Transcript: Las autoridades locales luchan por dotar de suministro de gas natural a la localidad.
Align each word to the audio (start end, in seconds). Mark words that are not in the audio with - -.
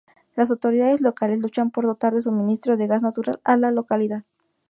Las 0.35 0.49
autoridades 0.49 0.99
locales 0.99 1.39
luchan 1.41 1.69
por 1.69 1.85
dotar 1.85 2.15
de 2.15 2.23
suministro 2.23 2.75
de 2.75 2.87
gas 2.87 3.03
natural 3.03 3.39
a 3.43 3.55
la 3.55 3.69
localidad. 3.69 4.23